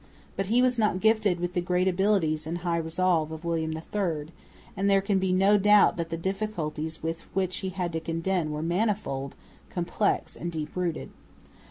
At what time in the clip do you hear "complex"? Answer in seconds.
9.69-10.35